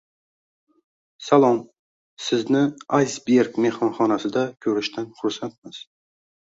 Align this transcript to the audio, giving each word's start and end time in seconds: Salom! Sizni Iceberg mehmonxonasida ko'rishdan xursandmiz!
Salom! 1.25 1.59
Sizni 2.29 2.63
Iceberg 3.01 3.63
mehmonxonasida 3.67 4.49
ko'rishdan 4.67 5.11
xursandmiz! 5.23 5.89